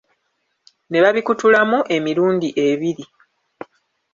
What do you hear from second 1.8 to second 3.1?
emirundi ebiri.